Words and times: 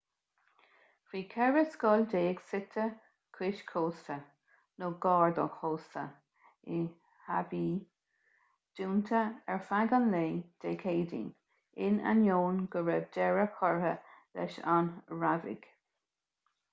bhí 1.09 1.19
ceithre 1.31 1.61
scoil 1.73 2.05
déag 2.13 2.39
suite 2.47 2.85
cois 3.39 3.59
cósta 3.71 4.15
nó 4.83 4.89
gar 5.05 5.35
don 5.41 5.51
chósta 5.59 6.05
i 6.79 6.79
haváí 7.29 7.61
dúnta 8.81 9.21
ar 9.57 9.63
feadh 9.69 9.95
an 10.01 10.09
lae 10.17 10.33
dé 10.65 10.73
céadaoin 10.87 11.29
in 11.91 12.01
ainneoin 12.15 12.59
go 12.77 12.85
raibh 12.89 13.09
deireadh 13.21 13.55
curtha 13.61 13.95
leis 14.39 14.59
na 14.67 14.79
rabhaidh 15.25 15.73